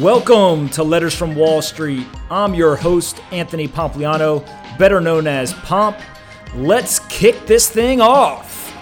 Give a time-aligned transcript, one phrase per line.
[0.00, 2.06] Welcome to Letters from Wall Street.
[2.30, 4.42] I'm your host, Anthony Pompliano,
[4.78, 5.98] better known as Pomp.
[6.54, 8.74] Let's kick this thing off.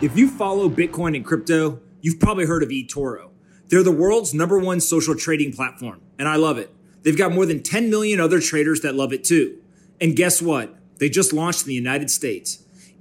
[0.00, 3.30] If you follow Bitcoin and crypto, you've probably heard of eToro.
[3.66, 6.72] They're the world's number one social trading platform, and I love it.
[7.02, 9.58] They've got more than 10 million other traders that love it too.
[10.00, 10.76] And guess what?
[10.98, 12.62] They just launched in the United States.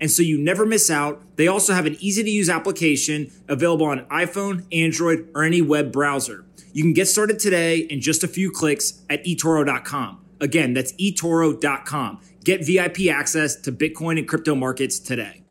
[0.00, 1.22] and so you never miss out.
[1.36, 5.92] They also have an easy to use application available on iPhone, Android, or any web
[5.92, 6.44] browser.
[6.72, 10.24] You can get started today in just a few clicks at eToro.com.
[10.40, 12.20] Again, that's eToro.com.
[12.44, 15.42] Get VIP access to Bitcoin and crypto markets today.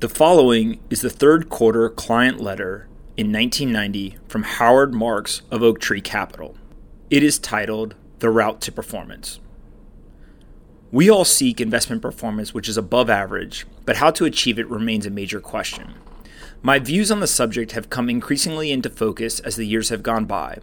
[0.00, 6.00] The following is the third quarter client letter in 1990 from Howard Marks of Oaktree
[6.00, 6.56] Capital.
[7.10, 9.40] It is titled The Route to Performance.
[10.90, 15.04] We all seek investment performance which is above average, but how to achieve it remains
[15.04, 15.94] a major question.
[16.62, 20.24] My views on the subject have come increasingly into focus as the years have gone
[20.24, 20.58] by,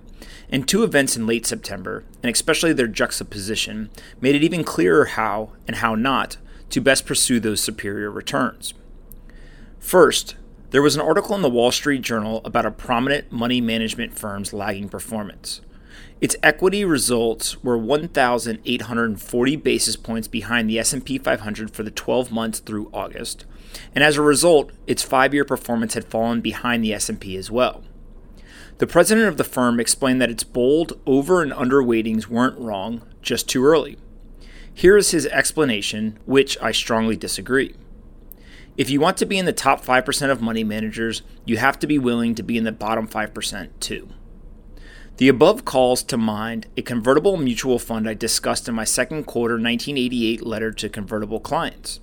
[0.49, 5.51] and two events in late September, and especially their juxtaposition, made it even clearer how,
[5.67, 6.37] and how not,
[6.71, 8.73] to best pursue those superior returns.
[9.79, 10.35] First,
[10.71, 14.53] there was an article in the Wall Street Journal about a prominent money management firm's
[14.53, 15.61] lagging performance.
[16.21, 22.59] Its equity results were 1840 basis points behind the S&P 500 for the 12 months
[22.59, 23.45] through August,
[23.93, 27.83] and as a result, its 5-year performance had fallen behind the S&P as well.
[28.77, 33.01] The president of the firm explained that its bold over and under weightings weren't wrong,
[33.21, 33.97] just too early.
[34.73, 37.75] Here is his explanation, which I strongly disagree.
[38.77, 41.87] If you want to be in the top 5% of money managers, you have to
[41.87, 44.09] be willing to be in the bottom 5% too.
[45.17, 49.53] The above calls to mind a convertible mutual fund I discussed in my second quarter
[49.53, 52.01] 1988 letter to convertible clients.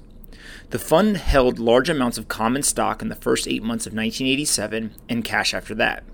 [0.70, 4.94] The fund held large amounts of common stock in the first eight months of 1987
[5.10, 6.04] and cash after that.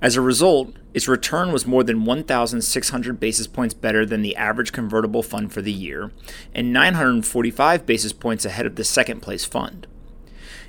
[0.00, 4.70] As a result, its return was more than 1,600 basis points better than the average
[4.70, 6.12] convertible fund for the year
[6.54, 9.88] and 945 basis points ahead of the second place fund.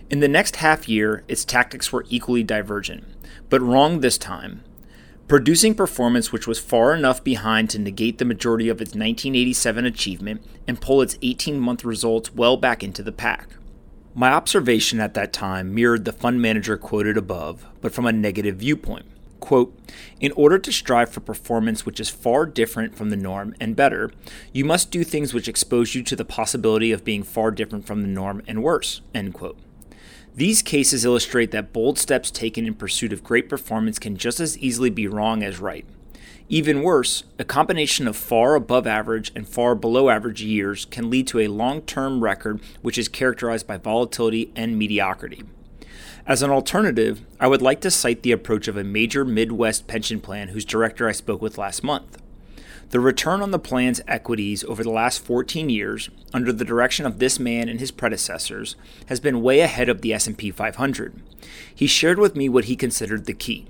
[0.09, 3.03] In the next half year, its tactics were equally divergent,
[3.49, 4.63] but wrong this time
[5.27, 10.45] producing performance which was far enough behind to negate the majority of its 1987 achievement
[10.67, 13.49] and pull its 18 month results well back into the pack.
[14.15, 18.57] My observation at that time mirrored the fund manager quoted above, but from a negative
[18.57, 19.05] viewpoint.
[19.39, 19.77] Quote,
[20.19, 24.11] in order to strive for performance which is far different from the norm and better,
[24.53, 28.01] you must do things which expose you to the possibility of being far different from
[28.01, 29.01] the norm and worse.
[29.13, 29.57] End quote.
[30.35, 34.57] These cases illustrate that bold steps taken in pursuit of great performance can just as
[34.57, 35.85] easily be wrong as right.
[36.49, 41.27] Even worse, a combination of far above average and far below average years can lead
[41.27, 45.43] to a long term record which is characterized by volatility and mediocrity.
[46.25, 50.19] As an alternative, I would like to cite the approach of a major Midwest pension
[50.19, 52.22] plan whose director I spoke with last month.
[52.89, 57.17] The return on the plan's equities over the last 14 years, under the direction of
[57.17, 58.75] this man and his predecessors,
[59.07, 61.21] has been way ahead of the S&P 500.
[61.73, 63.65] He shared with me what he considered the key.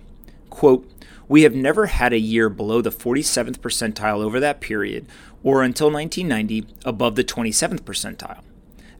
[0.49, 0.85] Quote,
[1.29, 5.07] "We have never had a year below the 47th percentile over that period
[5.41, 8.41] or until 1990 above the 27th percentile.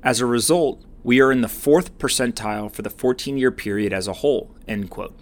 [0.02, 4.14] As a result, we are in the 4th percentile for the 14-year period as a
[4.14, 5.14] whole." End quote.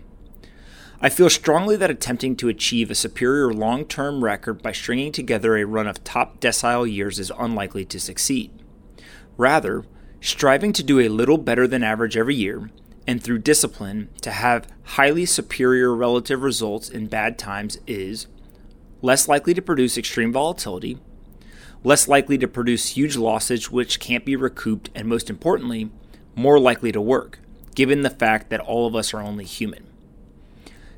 [1.03, 5.57] I feel strongly that attempting to achieve a superior long term record by stringing together
[5.57, 8.51] a run of top decile years is unlikely to succeed.
[9.35, 9.84] Rather,
[10.19, 12.69] striving to do a little better than average every year,
[13.07, 18.28] and through discipline to have highly superior relative results in bad times is
[19.02, 20.99] less likely to produce extreme volatility,
[21.84, 25.90] less likely to produce huge losses which can't be recouped, and most importantly,
[26.35, 27.40] more likely to work,
[27.73, 29.87] given the fact that all of us are only human.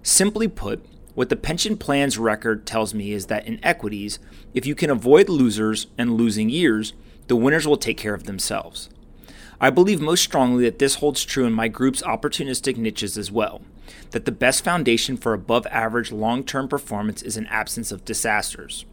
[0.03, 0.85] Simply put,
[1.15, 4.19] what the pension plan's record tells me is that in equities,
[4.53, 6.91] if you can avoid losers and losing years,
[7.27, 8.89] the winners will take care of themselves.
[9.61, 13.61] I believe most strongly that this holds true in my group's opportunistic niches as well,
[14.11, 18.85] that the best foundation for above average long term performance is an absence of disasters.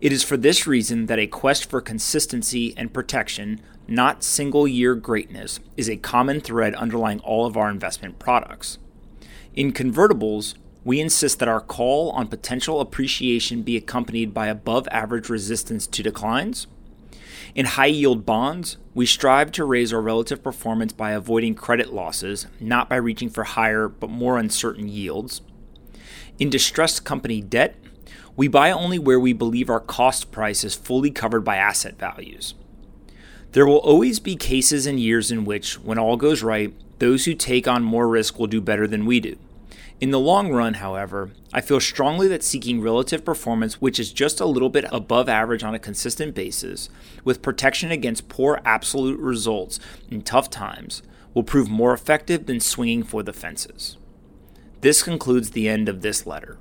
[0.00, 4.96] It is for this reason that a quest for consistency and protection, not single year
[4.96, 8.78] greatness, is a common thread underlying all of our investment products.
[9.54, 15.28] In convertibles, we insist that our call on potential appreciation be accompanied by above average
[15.28, 16.66] resistance to declines.
[17.54, 22.46] In high yield bonds, we strive to raise our relative performance by avoiding credit losses,
[22.60, 25.42] not by reaching for higher but more uncertain yields.
[26.38, 27.76] In distressed company debt,
[28.36, 32.54] we buy only where we believe our cost price is fully covered by asset values.
[33.52, 36.72] There will always be cases and years in which, when all goes right,
[37.02, 39.36] those who take on more risk will do better than we do.
[40.00, 44.38] In the long run, however, I feel strongly that seeking relative performance, which is just
[44.38, 46.88] a little bit above average on a consistent basis,
[47.24, 49.80] with protection against poor absolute results
[50.12, 51.02] in tough times,
[51.34, 53.96] will prove more effective than swinging for the fences.
[54.80, 56.56] This concludes the end of this letter.